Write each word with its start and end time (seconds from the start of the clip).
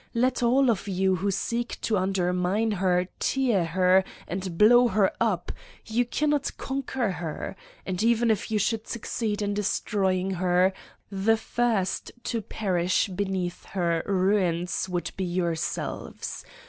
Let 0.15 0.41
all 0.41 0.71
of 0.71 0.87
you 0.87 1.17
who 1.17 1.29
seek 1.29 1.79
to 1.81 1.95
under 1.95 2.33
mine 2.33 2.71
her, 2.71 3.07
tear 3.19 3.65
her, 3.65 4.03
and 4.27 4.57
blow 4.57 4.87
her 4.87 5.11
up 5.21 5.51
you 5.85 6.05
cannot 6.05 6.57
conquer 6.57 7.11
her. 7.11 7.55
And 7.85 8.01
even 8.01 8.31
if 8.31 8.49
you 8.49 8.57
should 8.57 8.87
succeed 8.87 9.43
in 9.43 9.55
74 9.55 9.61
Satan's 9.63 9.79
Diary 9.79 9.81
I 9.81 10.25
destroying 10.25 10.31
her, 10.41 10.73
the 11.11 11.37
first 11.37 12.11
to 12.23 12.41
perish 12.41 13.09
beneath 13.09 13.65
her 13.65 14.01
ruins 14.07 14.89
would 14.89 15.11
be 15.15 15.23
yourselves. 15.25 16.45